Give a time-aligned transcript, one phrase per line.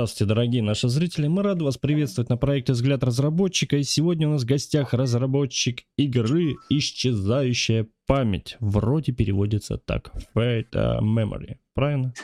[0.00, 1.26] Здравствуйте, дорогие наши зрители.
[1.26, 3.76] Мы рады вас приветствовать на проекте «Взгляд разработчика».
[3.76, 8.56] И сегодня у нас в гостях разработчик игры «Исчезающая память».
[8.60, 10.10] Вроде переводится так.
[10.34, 10.70] Fade
[11.02, 11.58] Memory.
[11.74, 12.14] Правильно?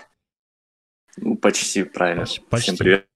[1.42, 2.24] Почти правильно.
[2.48, 2.72] Почти.
[2.72, 3.06] Всем привет.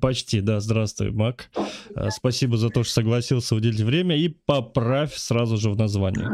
[0.00, 1.50] Почти, да, здравствуй, Мак.
[1.94, 6.26] А, спасибо за то, что согласился уделить время и поправь сразу же в название.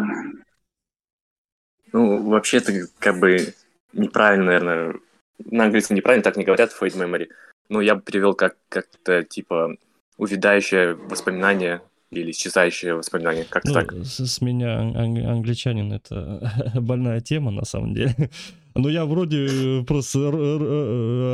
[1.92, 3.54] Ну, вообще-то, как бы
[3.92, 5.00] неправильно, наверное,
[5.44, 7.28] на английском неправильно так не говорят, fade memory,
[7.68, 9.76] но я бы перевел как, как-то типа
[10.16, 13.92] увядающее воспоминание или исчезающее воспоминание, как-то ну, так.
[13.92, 18.14] С, с меня ан- англичанин это больная тема на самом деле.
[18.74, 20.28] Но я вроде просто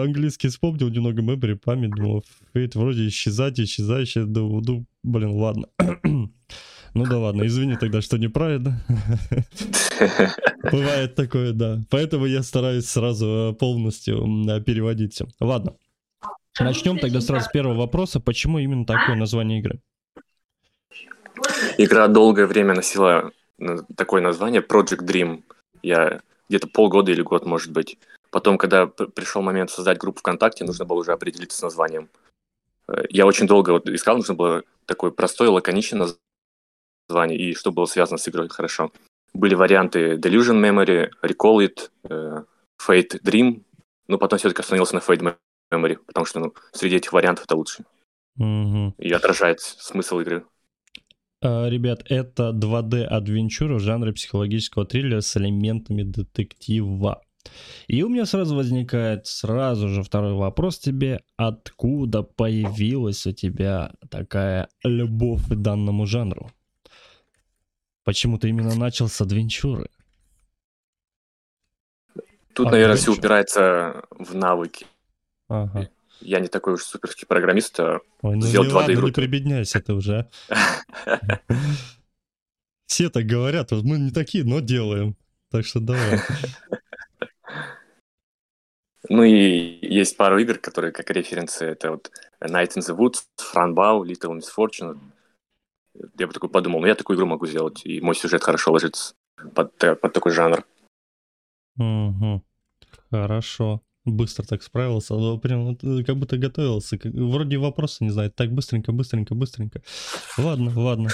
[0.05, 5.66] английский вспомнил немного memory, память, думал, фейт вроде исчезать, исчезающее, думаю, ну, блин, ладно.
[6.95, 8.81] Ну да ладно, извини тогда, что неправильно.
[10.71, 11.81] Бывает такое, да.
[11.91, 14.17] Поэтому я стараюсь сразу э, полностью
[14.65, 15.27] переводить все.
[15.41, 15.75] Ладно.
[16.61, 18.21] Начнем тогда сразу с первого вопроса.
[18.21, 19.81] Почему именно такое название игры?
[21.79, 25.43] Игра долгое время носила э, такое название Project Dream.
[25.83, 27.99] Я где-то полгода или год, может быть.
[28.31, 32.11] Потом, когда пришел момент создать группу ВКонтакте, нужно было уже определиться с названием.
[32.89, 36.09] Э, я очень долго вот искал, нужно было такое простое, лаконичное
[37.13, 38.91] название, и что было связано с игрой хорошо.
[39.35, 42.45] Были варианты Delusion Memory, Recall It, э,
[42.87, 43.63] Fate Dream,
[44.09, 45.37] но потом все-таки остановился на Fate
[45.73, 47.85] Memory, потому что ну, среди этих вариантов это лучше.
[48.39, 48.95] Угу.
[48.99, 50.45] И отражает смысл игры.
[51.45, 57.23] Uh, ребят, это 2D-адвенчура в жанре психологического триллера с элементами детектива.
[57.89, 61.23] И у меня сразу возникает сразу же второй вопрос тебе.
[61.37, 66.51] Откуда появилась у тебя такая любовь к данному жанру?
[68.05, 69.89] Почему ты именно начал с адвенчуры?
[72.55, 74.86] Тут, наверное, все упирается в навыки.
[75.49, 75.88] Ага.
[76.21, 79.06] Я не такой уж суперский программист, а Ой, ну сделал 2D ладно, игру.
[79.06, 80.28] не прибедняйся ты уже.
[80.49, 81.41] А.
[82.87, 85.16] Все так говорят, вот мы не такие, но делаем.
[85.50, 86.21] Так что давай.
[89.09, 91.65] Ну и есть пару игр, которые как референсы.
[91.65, 92.10] Это вот
[92.41, 95.00] Night in the Woods, Franbau, Little Misfortune
[96.19, 99.14] я бы такой подумал, ну я такую игру могу сделать, и мой сюжет хорошо ложится
[99.54, 100.64] под, под такой жанр.
[101.78, 102.42] Угу.
[103.10, 103.82] Хорошо.
[104.04, 106.98] Быстро так справился, но прям э, как будто готовился.
[107.04, 109.80] Вроде вопросы не знаю, так быстренько, быстренько, быстренько.
[110.36, 111.08] Ладно, ладно.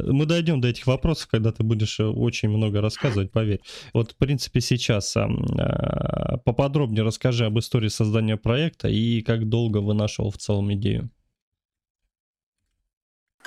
[0.00, 3.60] Мы дойдем до этих вопросов, когда ты будешь э, очень много рассказывать, поверь.
[3.94, 10.32] Вот, в принципе, сейчас а, поподробнее расскажи об истории создания проекта и как долго вынашивал
[10.32, 11.10] в целом идею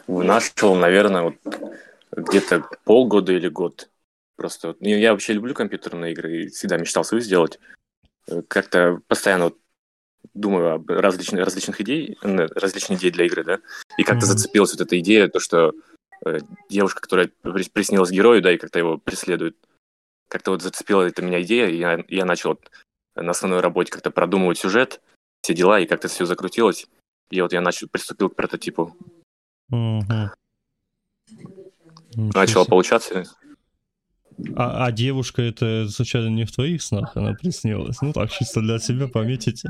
[0.08, 1.36] вынашивал, наверное, вот
[2.12, 3.90] где-то полгода или год.
[4.36, 7.60] Просто вот, ну, я вообще люблю компьютерные игры и всегда мечтал свою сделать.
[8.28, 9.58] Э, как-то постоянно вот
[10.34, 13.60] думаю об различных, различных идей, различные идеи для игры, да,
[13.98, 14.30] и как-то mm-hmm.
[14.30, 15.74] зацепилась вот эта идея, то, что
[16.26, 16.40] э,
[16.70, 17.30] девушка, которая
[17.74, 19.56] приснилась герою, да, и как-то его преследует,
[20.28, 22.72] как-то вот зацепила это меня идея, и я, я начал вот
[23.16, 25.02] на основной работе как-то продумывать сюжет,
[25.42, 26.88] все дела, и как-то все закрутилось.
[27.30, 28.96] И вот я начал, приступил к прототипу.
[29.70, 30.32] Угу.
[32.16, 33.26] Начало получаться.
[34.56, 38.02] А, а девушка это случайно не в твоих снах она приснилась?
[38.02, 39.64] Ну так, чисто для себя пометить.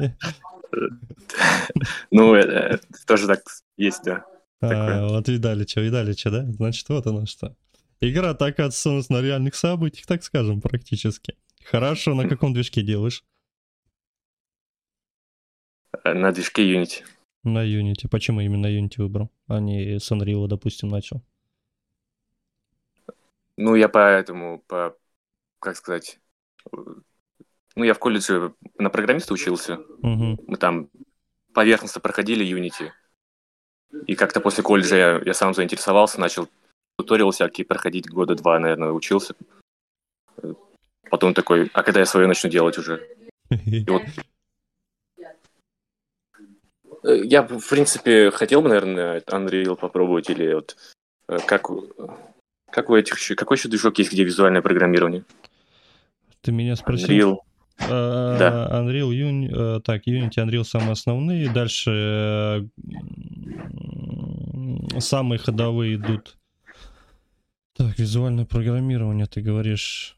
[2.11, 3.41] Ну, э, тоже так
[3.77, 4.25] есть, да.
[4.61, 6.51] А, вот видали что, видали что, да?
[6.51, 7.55] Значит, вот оно что.
[8.01, 11.35] Игра так отсунута на реальных событиях, так скажем, практически.
[11.63, 13.23] Хорошо, на каком движке делаешь?
[16.03, 17.03] На движке Unity.
[17.45, 18.07] На Unity.
[18.09, 21.21] Почему именно Unity выбрал, а не с Unreal, допустим, начал?
[23.55, 24.97] Ну, я поэтому, по,
[25.59, 26.19] как сказать,
[27.75, 29.75] ну, я в колледже на программиста учился.
[29.77, 30.45] Угу.
[30.47, 30.89] Мы там
[31.53, 32.91] поверхностно проходили Unity.
[34.07, 36.49] И как-то после колледжа я, я сам заинтересовался, начал
[36.97, 39.35] туториал всякие проходить, года два, наверное, учился.
[41.11, 43.07] Потом такой, а когда я свое начну делать уже?
[43.49, 44.01] И вот
[47.23, 50.75] я, в принципе, хотел бы, наверное, Unreal попробовать, или вот
[51.27, 51.69] э, как,
[52.71, 55.23] как у этих какой еще движок есть, где визуальное программирование?
[56.41, 57.07] Ты меня спросил?
[57.07, 57.37] Unreal.
[57.77, 58.69] Uh, да.
[58.71, 62.69] Unreal, Uni, uh, так, Unity, Unreal самые основные, дальше uh,
[64.99, 66.37] самые ходовые идут.
[67.75, 70.17] Так, визуальное программирование, ты говоришь,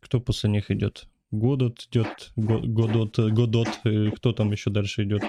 [0.00, 1.08] кто после них идет?
[1.32, 3.80] Годот идет, Годот, Годот,
[4.16, 5.22] кто там еще дальше идет?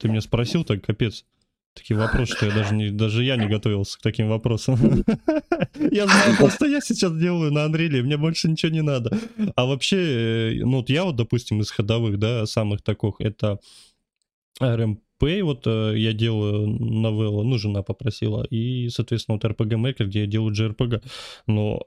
[0.00, 1.24] Ты меня спросил, так капец.
[1.74, 4.76] Такие вопросы, что я даже, не, даже я не готовился к таким вопросам.
[5.92, 9.16] Я знаю, просто я сейчас делаю на Unreal, мне больше ничего не надо.
[9.54, 13.60] А вообще, э, ну вот я вот, допустим, из ходовых, да, самых таких, это
[14.60, 20.20] RMP, вот э, я делаю новеллу, ну, жена попросила, и, соответственно, вот RPG Maker, где
[20.20, 21.02] я делаю JRPG.
[21.46, 21.86] Но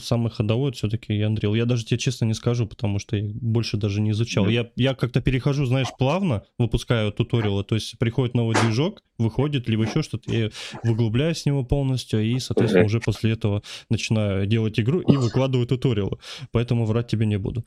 [0.00, 1.56] самый ходовой все-таки Unreal.
[1.56, 4.48] Я даже тебе честно не скажу, потому что я больше даже не изучал.
[4.48, 9.84] Я, я как-то перехожу, знаешь, плавно, выпускаю туториалы, то есть приходит новый движок, выходит, либо
[9.84, 10.50] еще что-то, я
[10.84, 16.18] выглубляюсь с него полностью, и, соответственно, уже после этого начинаю делать игру и выкладываю туториалы.
[16.52, 17.64] Поэтому врать тебе не буду.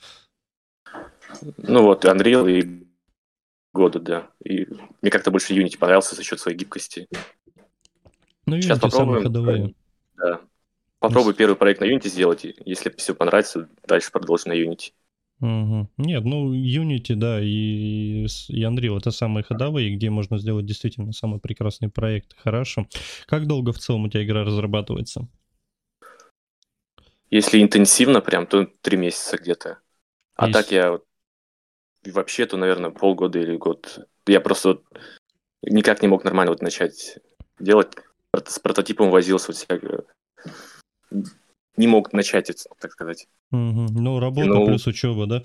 [1.57, 2.85] Ну вот, Unreal и
[3.73, 4.29] года, да.
[4.43, 4.67] И
[5.01, 7.07] мне как-то больше Unity понравился за счет своей гибкости.
[8.45, 9.23] Ну, Unity Сейчас попробуем.
[9.23, 9.75] ходовые.
[10.15, 10.39] Да,
[11.07, 11.37] Попробуй Есть.
[11.37, 14.91] первый проект на Unity сделать, если все понравится, дальше продолжи на Unity.
[15.39, 15.89] Угу.
[15.97, 21.39] Нет, ну Unity, да, и, и Unreal это самые ходовые, где можно сделать действительно самый
[21.39, 22.35] прекрасный проект.
[22.37, 22.87] Хорошо.
[23.27, 25.27] Как долго в целом у тебя игра разрабатывается?
[27.29, 29.77] Если интенсивно прям, то три месяца где-то.
[30.35, 30.53] А Есть.
[30.53, 30.99] так я
[32.05, 34.07] вообще, то, наверное, полгода или год.
[34.25, 34.83] Я просто вот
[35.61, 37.19] никак не мог нормально вот начать
[37.59, 37.89] делать.
[38.33, 40.03] С прототипом возился вот всякое
[41.77, 43.27] не мог начать, так сказать.
[43.51, 43.87] Угу.
[43.91, 45.43] Ну, работа ну, плюс учеба, да?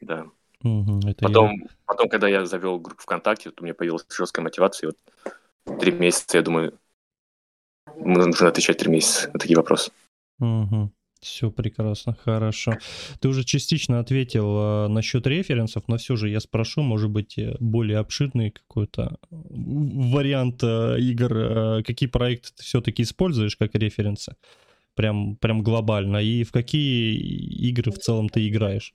[0.00, 0.26] Да.
[0.62, 1.66] Угу, потом, я...
[1.86, 5.92] потом, когда я завел группу ВКонтакте, вот у меня появилась жесткая мотивация, и вот три
[5.92, 6.78] месяца, я думаю,
[7.96, 9.90] нужно отвечать три месяца на такие вопросы.
[10.38, 10.92] Угу.
[11.20, 12.78] Все прекрасно, хорошо.
[13.20, 17.54] Ты уже частично ответил э, насчет референсов, но все же я спрошу, может быть, э,
[17.60, 24.34] более обширный какой-то вариант э, игр, э, какие проекты ты все-таки используешь как референсы?
[24.94, 26.18] Прям, прям глобально?
[26.18, 27.16] И в какие
[27.68, 28.94] игры в целом ты играешь?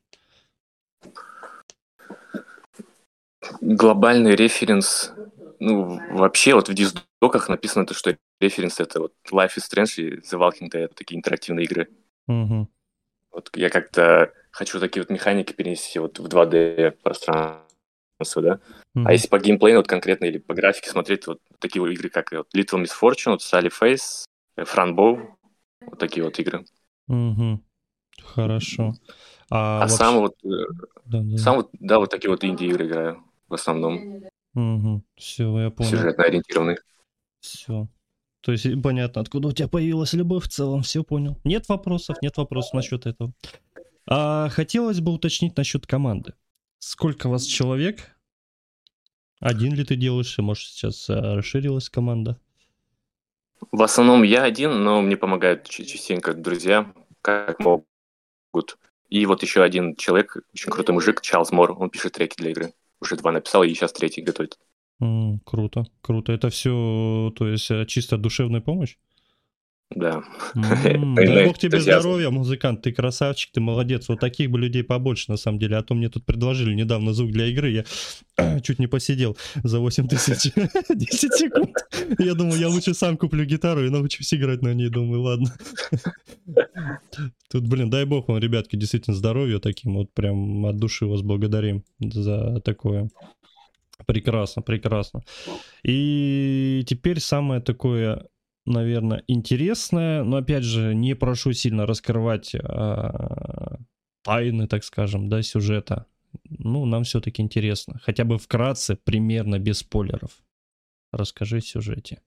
[3.62, 5.14] Глобальный референс,
[5.60, 10.18] ну, вообще вот в диздоках написано то, что референс это вот Life is Strange и
[10.20, 11.90] The Walking Dead, такие интерактивные игры.
[12.28, 12.68] Угу.
[13.32, 18.60] Вот я как-то хочу такие вот механики перенести вот в 2D пространство, да.
[18.96, 19.04] Mm-hmm.
[19.06, 22.32] А если по геймплею вот конкретно или по графике смотреть, вот такие вот игры, как
[22.32, 24.26] вот Little Miss Fortune, вот Sally Face,
[24.58, 25.37] Франбоу,
[25.82, 26.66] вот такие вот игры.
[27.08, 27.64] Угу.
[28.24, 28.94] Хорошо.
[29.50, 29.96] А, а вообще...
[29.96, 30.50] сам вот, э,
[31.06, 31.38] да, да.
[31.38, 34.24] сам вот, да, вот такие вот инди-игры играю в основном.
[34.56, 35.04] Угу.
[35.16, 35.90] Все, я понял.
[35.90, 36.78] Сюжетно ориентированные.
[37.40, 37.88] Все.
[38.42, 41.38] То есть понятно, откуда у тебя появилась любовь в целом, все понял.
[41.44, 43.34] Нет вопросов, нет вопросов насчет этого.
[44.10, 46.34] А хотелось бы уточнить насчет команды.
[46.80, 48.18] Сколько вас человек?
[49.40, 50.38] Один ли ты делаешь?
[50.38, 52.40] Может, сейчас э, расширилась команда?
[53.72, 58.78] В основном я один, но мне помогают частенько друзья, как могут.
[59.10, 62.74] И вот еще один человек, очень крутой мужик, Чарльз Мор, он пишет треки для игры.
[63.00, 64.58] Уже два написал, и сейчас третий готовит.
[65.02, 66.32] Mm, круто, круто.
[66.32, 68.98] Это все, то есть, э, чисто душевная помощь?
[69.96, 70.22] Да.
[70.56, 74.10] Дай бог тебе здоровья, музыкант, ты красавчик, ты молодец.
[74.10, 75.78] Вот таких бы людей побольше, на самом деле.
[75.78, 80.08] А то мне тут предложили недавно звук для игры, я чуть не посидел за 8
[80.08, 80.52] тысяч
[80.90, 81.78] 10 секунд.
[82.20, 84.90] Я думаю, я лучше сам куплю гитару и научусь играть на ней.
[84.90, 85.54] Думаю, ладно.
[87.50, 89.96] Тут, блин, дай бог вам, ребятки, действительно здоровья таким.
[89.96, 93.10] Вот прям от души вас благодарим за такое.
[94.06, 95.22] Прекрасно, прекрасно.
[95.84, 98.28] И теперь самое такое
[98.68, 103.80] наверное, интересное, но опять же не прошу сильно раскрывать а,
[104.24, 106.06] тайны, так скажем, да, сюжета.
[106.44, 108.00] Ну, нам все-таки интересно.
[108.04, 110.32] Хотя бы вкратце, примерно без спойлеров.
[111.12, 112.22] Расскажи о сюжете.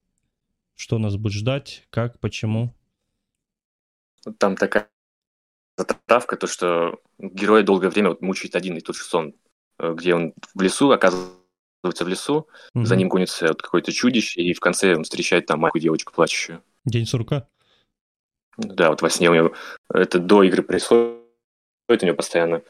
[0.74, 2.74] Что нас будет ждать, как, почему?
[4.38, 4.88] Там такая
[5.76, 9.34] затравка, то, что герой долгое время вот мучает один и тот же сон,
[9.78, 11.39] э, где он в лесу оказывается
[11.82, 12.84] в лесу, угу.
[12.84, 16.62] за ним гонится вот какое-то чудище, и в конце он встречает там маленькую девочку плачущую.
[16.84, 17.48] День сурка?
[18.56, 19.52] Да, вот во сне у него
[19.92, 21.20] это до игры происходит
[21.88, 22.62] у него постоянно.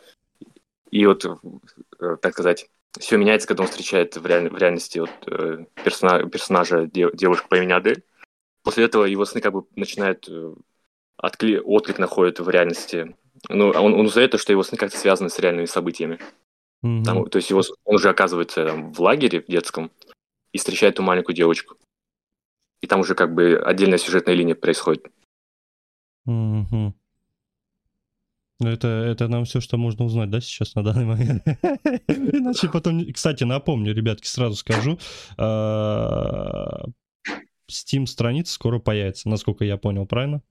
[0.90, 4.48] И вот, э, так сказать, все меняется, когда он встречает в, реаль...
[4.48, 6.28] в реальности вот, э, персона...
[6.28, 7.14] персонажа дев...
[7.14, 8.02] девушку по имени Адель.
[8.62, 10.54] После этого его сны как бы начинают э,
[11.16, 11.60] откли...
[11.60, 13.14] отклик находят в реальности.
[13.48, 16.18] Ну, он, он узнает то, что его сны как-то связаны с реальными событиями.
[16.84, 17.04] Mm-hmm.
[17.04, 19.90] Там, то есть его, он уже оказывается там, в лагере в детском
[20.52, 21.76] и встречает ту маленькую девочку.
[22.80, 25.06] И там уже как бы отдельная сюжетная линия происходит.
[26.26, 26.92] Mm-hmm.
[28.62, 31.42] Это, это нам все, что можно узнать, да, сейчас на данный момент?
[32.08, 33.10] Иначе потом...
[33.12, 34.98] Кстати, напомню, ребятки, сразу скажу.
[35.38, 36.84] А,
[37.70, 40.42] Steam страница скоро появится, насколько я понял, правильно?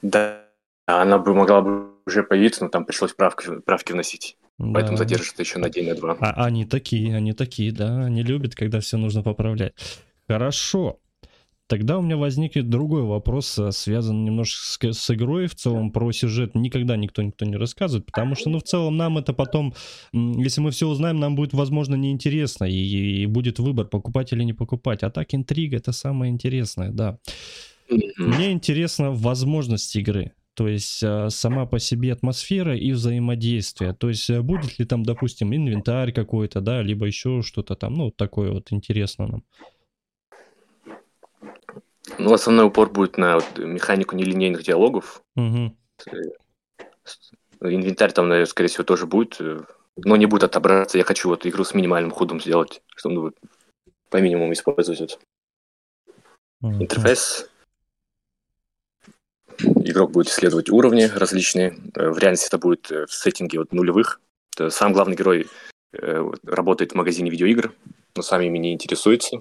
[0.00, 0.46] Да,
[0.86, 4.38] она бы могла бы уже появиться, но там пришлось правки, правки вносить.
[4.60, 5.04] Поэтому Да.
[5.04, 6.16] задержится еще на день, на два.
[6.20, 9.72] А они такие, они такие, да, они любят, когда все нужно поправлять.
[10.28, 10.98] Хорошо.
[11.66, 15.92] Тогда у меня возникнет другой вопрос, а, связанный немножко с, с игрой в целом.
[15.92, 19.72] Про сюжет никогда никто никто не рассказывает, потому что, ну, в целом нам это потом,
[20.12, 24.52] если мы все узнаем, нам будет, возможно, неинтересно, и, и будет выбор, покупать или не
[24.52, 25.04] покупать.
[25.04, 27.18] А так интрига это самое интересное, да.
[28.18, 30.32] Мне интересна возможность игры.
[30.54, 33.94] То есть а, сама по себе атмосфера и взаимодействие.
[33.94, 38.10] То есть а, будет ли там, допустим, инвентарь какой-то, да, либо еще что-то там, ну,
[38.10, 39.44] такое вот интересно нам.
[42.18, 45.22] Ну, основной упор будет на вот механику нелинейных диалогов.
[45.36, 45.76] Мгм.
[47.62, 49.60] Инвентарь там, наверное, скорее всего, тоже будет, э,
[49.96, 50.98] но не будет отображаться.
[50.98, 53.32] Я хочу вот игру с минимальным ходом сделать, чтобы ну,
[54.08, 55.20] по минимуму использовать вот
[56.60, 56.82] Мгм.
[56.82, 57.50] интерфейс.
[59.62, 61.76] Игрок будет исследовать уровни различные.
[61.94, 64.20] Э, В реальности это будет э, в сеттинге вот нулевых.
[64.56, 65.46] Это сам главный герой
[65.92, 67.72] э, работает в магазине видеоигр,
[68.16, 69.38] но сам ими не интересуется.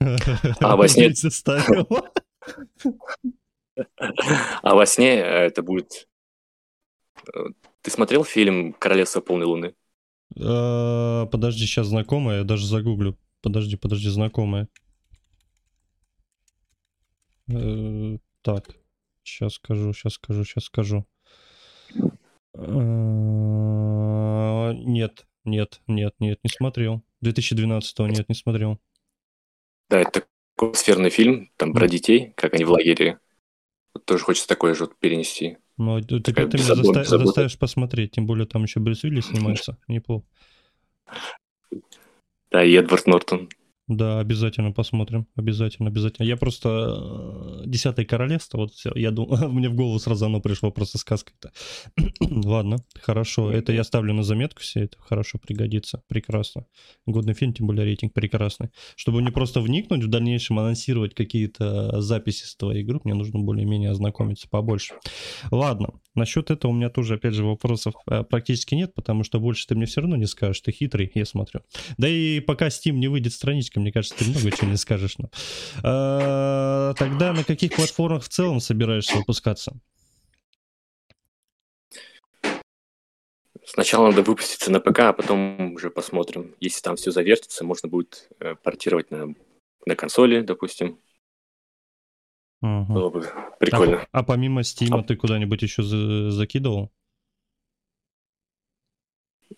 [0.60, 1.12] А во сне-.
[4.62, 6.08] А во сне э, это будет...
[7.34, 7.38] э,
[7.82, 9.74] Ты смотрел фильм «Королевство полной луны»?
[11.30, 13.16] Подожди, сейчас знакомая, я даже загуглю.
[13.42, 14.68] Подожди, подожди, знакомая.
[17.48, 18.64] Э, Так,
[19.26, 21.06] сейчас скажу, сейчас скажу, сейчас скажу.
[23.76, 27.02] А, Нет, нет, нет, нет, не смотрел.
[27.20, 28.78] 2012 нет, не смотрел.
[29.88, 30.24] Да, это
[30.56, 33.18] такой сферный фильм, там про детей, как они в лагере.
[34.04, 35.58] Тоже хочется такое же вот перенести.
[35.78, 37.26] Но теперь ты меня беззабот- заста- беззаботная.
[37.26, 40.24] заставишь посмотреть, тем более там еще Брюс Уиллис снимается, неплохо.
[42.50, 43.48] Да, и Эдвард Нортон.
[43.88, 45.28] Да, обязательно посмотрим.
[45.36, 46.26] Обязательно, обязательно.
[46.26, 50.72] Я просто э, Десятое королевство, вот всё, я думал, мне в голову сразу оно пришло
[50.72, 51.52] просто сказкой-то.
[52.20, 53.52] Ладно, хорошо.
[53.52, 54.98] Это я ставлю на заметку все это.
[54.98, 56.02] Хорошо пригодится.
[56.08, 56.66] Прекрасно.
[57.06, 58.70] Годный фильм, тем более рейтинг прекрасный.
[58.96, 63.90] Чтобы не просто вникнуть в дальнейшем, анонсировать какие-то записи с твоей игры, мне нужно более-менее
[63.90, 64.94] ознакомиться побольше.
[65.50, 69.66] Ладно, насчет этого у меня тоже, опять же, вопросов э, практически нет, потому что больше
[69.66, 70.60] ты мне все равно не скажешь.
[70.60, 71.60] Ты хитрый, я смотрю.
[71.98, 75.18] Да и пока Steam не выйдет страничка, мне кажется, ты много чего не скажешь.
[75.18, 75.30] нам.
[75.82, 79.78] А, Тогда на каких платформах в целом собираешься выпускаться?
[83.64, 86.54] Сначала надо выпуститься на ПК, а потом уже посмотрим.
[86.60, 89.34] Если там все завертится, можно будет э, портировать на,
[89.84, 91.00] на консоли, допустим.
[92.60, 92.94] Мгм.
[92.94, 93.26] Было бы
[93.58, 94.02] прикольно.
[94.12, 96.92] А, а помимо Steam ты куда-нибудь еще за- закидывал?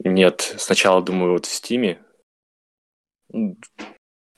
[0.04, 1.70] Нет, сначала думаю вот в
[3.32, 3.56] М,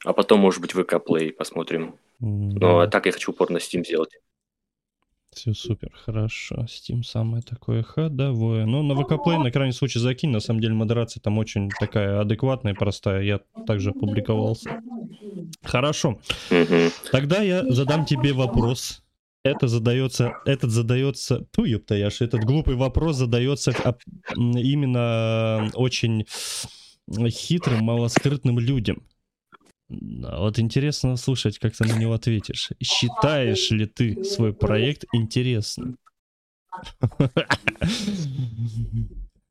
[0.05, 1.97] а потом, может быть, ВК Play посмотрим.
[2.21, 4.11] Но а так я хочу упор на Steam сделать.
[5.33, 6.67] Все супер, хорошо.
[6.67, 8.67] Steam самое такое ходовое.
[8.67, 10.31] Ну, на ВК Play на крайний случай закинь.
[10.31, 13.23] На самом деле модерация там очень такая адекватная, простая.
[13.23, 14.83] Я также опубликовался.
[15.63, 16.21] Хорошо.
[16.51, 16.91] Мгм.
[17.13, 19.03] Тогда я задам тебе вопрос.
[19.43, 23.73] Это задается, этот задается, ту ёпта, Яша, этот глупый вопрос задается
[24.37, 26.27] именно очень
[27.31, 29.03] хитрым, малоскрытным людям.
[29.91, 32.71] А Вот интересно слушать, как ты на него ответишь.
[32.81, 35.99] Считаешь ли ты свой проект интересным?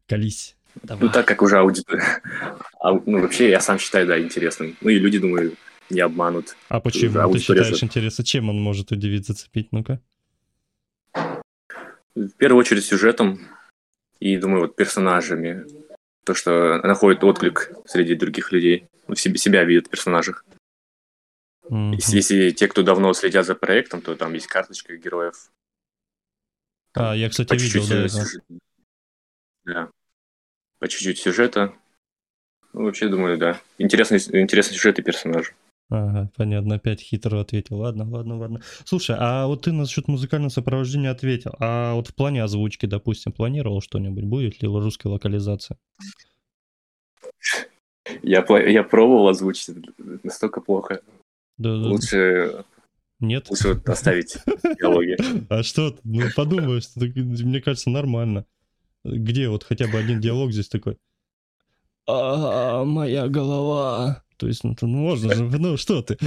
[0.07, 0.55] Колись.
[0.99, 2.21] Ну, так как уже аудитория...
[2.79, 4.77] А, ну, вообще, я сам считаю, да, интересным.
[4.81, 5.55] Ну, и люди, думаю,
[5.89, 6.55] не обманут.
[6.69, 8.23] А почему Да, ты считаешь же- интересно?
[8.23, 9.69] Чем он может удивить, зацепить?
[9.71, 9.99] Ну-ка.
[12.15, 13.39] В первую очередь сюжетом
[14.19, 15.65] и, думаю, вот персонажами.
[16.29, 18.87] То, что находит отклик среди других людей.
[19.07, 20.45] Ну, в себе, себя видят в персонажах.
[21.63, 21.93] Мгм.
[21.93, 25.51] Если, если те, кто давно следят за проектом, то там есть карточка героев.
[26.93, 28.43] А, я, кстати, видел, чуть-чуть,
[29.65, 29.91] да, да.
[30.77, 31.73] По чуть-чуть сюжета.
[32.73, 33.59] Ну, вообще, думаю, да.
[33.79, 35.55] Интересный, интересный сюжет и персонаж.
[35.89, 37.77] Ага, понятно, опять хитро ответил.
[37.77, 38.61] Ладно, ладно, ладно.
[38.85, 41.55] Слушай, а вот ты насчет музыкального сопровождения ответил.
[41.59, 44.23] А вот в плане озвучки, допустим, планировал что-нибудь?
[44.25, 45.79] Будет ли русская локализация?
[48.21, 49.75] Я, я пробовал озвучить,
[50.23, 51.01] настолько плохо.
[51.57, 51.87] Да, да.
[51.87, 52.65] Лучше,
[53.19, 53.49] Нет?
[53.49, 54.37] лучше вот оставить
[54.79, 55.17] диалоги.
[55.49, 56.01] А что ты?
[56.03, 58.45] Ну, подумаешь, мне кажется, нормально.
[59.03, 60.97] Где вот хотя бы один диалог здесь такой?
[62.07, 64.23] А, моя голова.
[64.39, 66.17] То есть, ну, ну, можно же, ну что ты?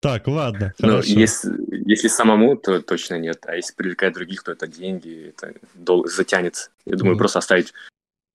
[0.00, 1.50] Так, ладно, Ну, если,
[1.88, 3.44] если самому, то точно нет.
[3.46, 6.70] А если привлекать других, то это деньги, это дол- затянет.
[6.84, 7.18] Я думаю, Мгм.
[7.18, 7.72] просто оставить.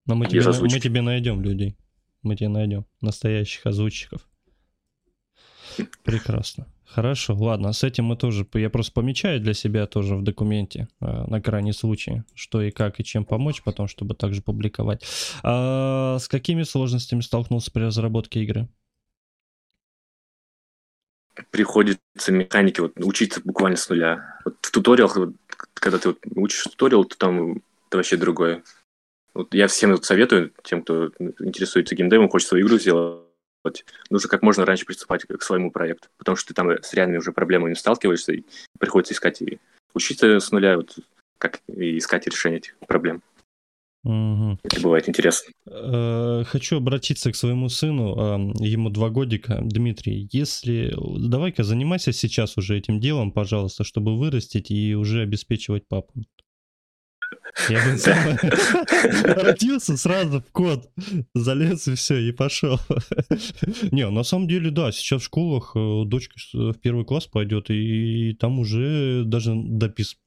[0.05, 1.75] Но мы тебе, мы тебе найдем людей.
[2.21, 4.21] Мы тебе найдем настоящих озвучиков.
[6.03, 6.65] Прекрасно.
[6.85, 11.05] Хорошо, ладно, с этим мы тоже, я просто помечаю для себя тоже в документе э,
[11.27, 15.03] на крайний случай, что и как и чем помочь потом, чтобы также публиковать.
[15.41, 18.67] А с какими сложностями столкнулся при разработке игры?
[21.49, 24.39] Приходится механики вот, учиться буквально с нуля.
[24.45, 25.33] Вот в туториалах, вот,
[25.73, 28.63] когда ты вот, учишь туториал, то там это вообще другое.
[29.33, 33.23] Вот я всем вот советую, тем, кто интересуется геймдевом, хочет свою игру сделать,
[34.09, 37.31] нужно как можно раньше приступать к своему проекту, потому что ты там с реальными уже
[37.31, 38.43] проблемами сталкиваешься, и
[38.79, 39.59] приходится искать и
[39.93, 40.97] учиться с нуля, вот,
[41.37, 43.21] как и искать решение этих проблем.
[44.03, 44.59] Угу.
[44.63, 45.53] Это бывает интересно.
[45.65, 49.59] Э, хочу обратиться к своему сыну, ему два годика.
[49.61, 50.93] Дмитрий, если...
[51.17, 56.11] Давай-ка занимайся сейчас уже этим делом, пожалуйста, чтобы вырастить и уже обеспечивать папу.
[57.69, 58.17] Я бы сам
[59.23, 60.89] родился сразу в код,
[61.35, 62.79] залез и все, и пошел.
[63.91, 68.33] Не, на самом деле, да, сейчас в школах э, дочка в первый класс пойдет, и
[68.39, 69.53] там уже даже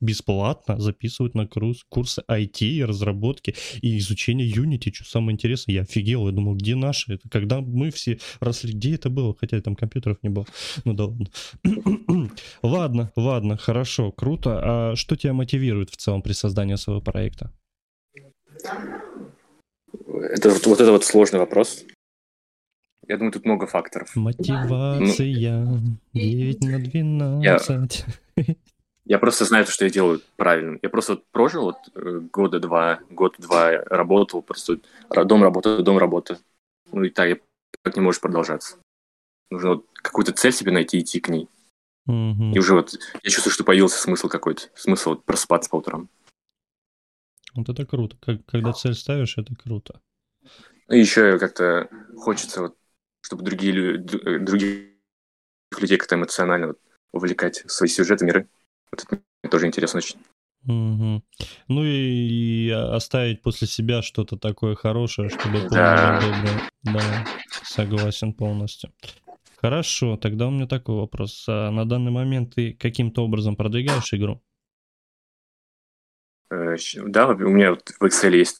[0.00, 6.32] бесплатно записывают на курсы IT, разработки и изучения Unity, что самое интересное, я офигел, я
[6.32, 7.14] думал, где наши?
[7.14, 9.34] Это когда мы все росли, где это было?
[9.38, 10.46] Хотя там компьютеров не было.
[10.84, 11.26] Ну да ладно.
[12.62, 14.60] ладно, ладно, хорошо, круто.
[14.62, 17.15] А что тебя мотивирует в целом при создании своего проекта?
[20.04, 21.84] Это вот, вот это вот сложный вопрос.
[23.08, 24.14] Я думаю, тут много факторов.
[24.16, 28.04] Мотивация ну, 9 на 12.
[28.36, 28.44] Я,
[29.04, 30.78] я просто знаю, что я делаю правильно.
[30.82, 34.80] Я просто вот прожил вот э, года два, год-два работал, просто
[35.10, 36.38] дом работа, дом работа.
[36.92, 37.38] Ну и так,
[37.82, 38.76] так не можешь продолжаться.
[39.50, 41.48] Нужно вот какую-то цель себе найти, идти к ней.
[42.06, 42.52] Угу.
[42.54, 44.62] И уже вот я чувствую, что появился смысл какой-то.
[44.74, 46.08] Смысл вот просыпаться по утрам.
[47.56, 48.16] Вот это круто.
[48.20, 50.00] Как, когда цель ставишь, это круто.
[50.88, 52.76] Ну, и еще как-то хочется, вот,
[53.20, 54.90] чтобы другие люди, э, других
[55.78, 56.78] людей как-то эмоционально вот,
[57.12, 58.48] увлекать в свои сюжеты, миры.
[58.90, 60.18] Вот это мне тоже интересно очень.
[60.66, 61.22] Угу.
[61.68, 66.20] Ну и, оставить после себя что-то такое хорошее, чтобы да.
[66.20, 67.24] было Да,
[67.64, 68.92] согласен полностью.
[69.56, 71.44] Хорошо, тогда у меня такой вопрос.
[71.48, 74.42] А на данный момент ты каким-то образом продвигаешь игру?
[76.50, 78.58] Э, да, у меня вот в Excel есть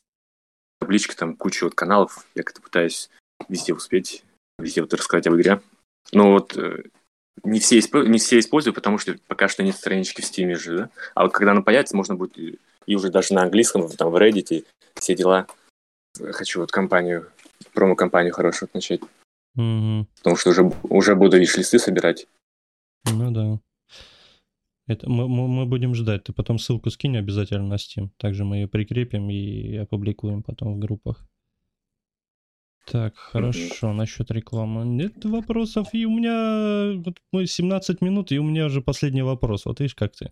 [0.81, 3.11] табличка, там куча вот каналов, я как-то пытаюсь
[3.49, 4.25] везде успеть,
[4.59, 5.61] везде вот рассказать об игре.
[6.13, 6.85] Но вот э,
[7.43, 10.91] не все, не все использую, потому что пока что нет странички в Steam же, да?
[11.15, 12.39] А вот когда она появится, можно будет
[12.87, 15.47] и уже даже на английском, там в Reddit, все дела.
[16.19, 17.31] Хочу вот компанию,
[17.75, 19.01] промо-компанию хорошую начать.
[19.57, 20.07] Угу.
[20.19, 22.27] Потому что уже, уже буду виш-листы собирать.
[23.05, 23.59] Ну да.
[24.87, 26.25] Это мы, мы, мы будем ждать.
[26.25, 28.11] Ты потом ссылку скинь обязательно на Steam.
[28.19, 31.27] Также мы ее прикрепим и опубликуем потом в группах.
[32.87, 34.87] Так, хорошо, насчет рекламы.
[34.87, 39.65] Нет вопросов, и у меня вот мы 17 минут, и у меня уже последний вопрос.
[39.65, 40.31] Вот видишь, как ты.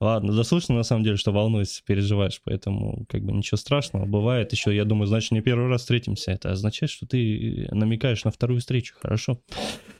[0.00, 4.06] Ладно, заслышно на самом деле, что волнуешься, переживаешь, поэтому как бы ничего страшного.
[4.06, 6.30] Бывает еще, я думаю, значит, не первый раз встретимся.
[6.30, 9.40] Это означает, что ты намекаешь на вторую встречу, хорошо?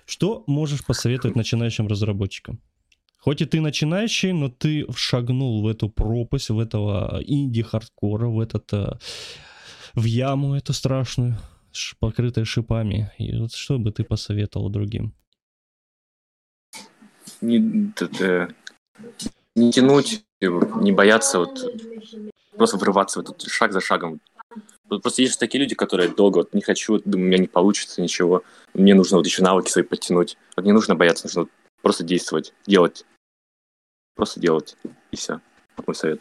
[0.06, 2.61] Что можешь посоветовать начинающим разработчикам?
[3.18, 8.72] Хоть и ты начинающий, но ты шагнул в эту пропасть, в этого инди-хардкора, в этот,
[8.72, 8.98] э,
[9.94, 11.37] в яму эту страшную,
[11.98, 13.11] покрытую шипами.
[13.18, 15.12] И вот что бы ты посоветовал другим?
[17.40, 18.54] Не, это,
[19.57, 21.74] не тянуть, не бояться, вот
[22.57, 24.20] просто врываться в этот шаг за шагом.
[24.88, 28.00] Просто есть такие люди, которые долго вот, не хочу, вот, думаю, у меня не получится
[28.00, 28.42] ничего,
[28.74, 30.38] мне нужно вот еще навыки свои подтянуть.
[30.57, 31.46] Вот не нужно бояться, нужно
[31.83, 33.05] просто действовать, делать.
[34.14, 34.77] Просто делать.
[35.11, 35.41] И все.
[35.87, 36.21] Мой совет.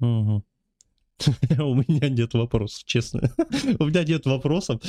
[0.00, 0.44] Угу.
[1.58, 3.32] У меня нет вопросов, честно.
[3.78, 4.80] У меня нет вопросов.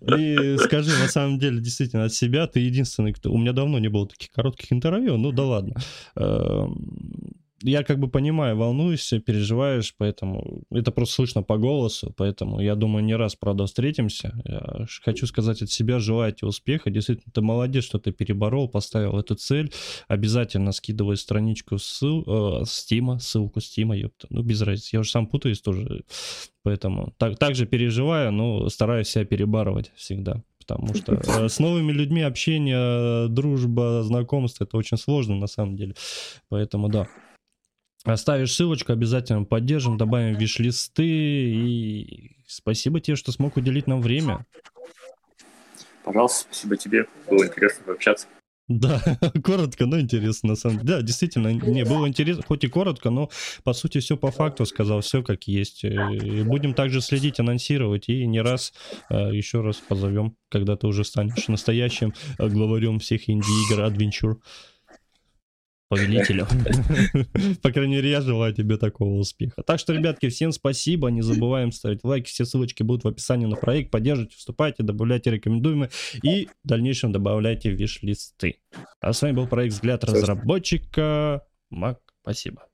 [0.00, 3.32] И скажи, на самом деле, действительно, от себя ты единственный, кто...
[3.32, 5.76] У меня давно не было таких коротких интервью, ну да ладно.
[7.66, 13.02] Я как бы понимаю, волнуешься, переживаешь, поэтому это просто слышно по голосу, поэтому я думаю,
[13.02, 14.38] не раз, правда, встретимся.
[14.44, 16.90] Я хочу сказать от себя, желаю тебе успеха.
[16.90, 19.72] Действительно, ты молодец, что ты переборол, поставил эту цель.
[20.08, 24.26] Обязательно скидывай страничку ссыл, э, Стима, ссылку Стима, ёпта.
[24.28, 24.90] Ну, без разницы.
[24.92, 26.04] Я уже сам путаюсь тоже,
[26.64, 31.92] поэтому так, так же переживаю, но стараюсь себя перебарывать всегда потому что э, с новыми
[31.92, 35.94] людьми общение, дружба, знакомство это очень сложно на самом деле.
[36.48, 37.06] Поэтому да,
[38.04, 41.06] Оставишь ссылочку, обязательно поддержим, добавим виш-листы.
[41.06, 44.44] И спасибо тебе, что смог уделить нам время.
[46.04, 47.06] Пожалуйста, спасибо тебе.
[47.28, 48.26] Было интересно пообщаться.
[48.66, 49.02] Да,
[49.44, 50.88] коротко, но интересно, на самом деле.
[50.88, 53.28] Да, действительно, не было интересно, хоть и коротко, но
[53.62, 55.84] по сути все по факту сказал, все как есть.
[55.84, 58.72] И будем также следить, анонсировать и не раз
[59.10, 64.36] э, еще раз позовем, когда ты уже станешь настоящим э, главарем всех инди-игр Adventure.
[65.88, 66.46] Повелителю.
[67.62, 69.62] По крайней мере, я желаю тебе такого успеха.
[69.62, 71.08] Так что, ребятки, всем спасибо.
[71.08, 72.28] Не забываем ставить лайки.
[72.28, 73.90] Все ссылочки будут в описании на проект.
[73.90, 75.90] Поддерживайте, вступайте, добавляйте рекомендуемые
[76.22, 78.60] и в дальнейшем добавляйте виш-листы.
[79.00, 81.46] А с вами был проект «Взгляд разработчика».
[81.70, 82.66] Мак, спасибо.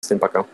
[0.00, 0.46] Всем пока.